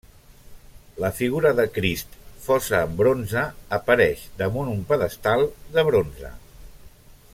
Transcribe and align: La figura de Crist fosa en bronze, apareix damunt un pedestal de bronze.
La 1.03 1.11
figura 1.17 1.51
de 1.59 1.65
Crist 1.75 2.15
fosa 2.47 2.79
en 2.87 2.95
bronze, 3.01 3.43
apareix 3.79 4.25
damunt 4.41 4.73
un 4.75 4.83
pedestal 4.93 5.47
de 5.77 5.85
bronze. 5.91 6.33